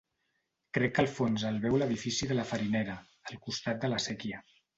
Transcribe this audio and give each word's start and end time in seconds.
Crec 0.77 0.95
que 0.95 1.03
al 1.03 1.09
fons 1.17 1.45
el 1.49 1.59
veu 1.65 1.77
l'edifici 1.81 2.31
de 2.33 2.39
la 2.39 2.47
farinera, 2.53 2.97
al 3.33 3.39
costat 3.45 3.87
de 3.87 3.93
la 3.95 4.03
séquia. 4.09 4.43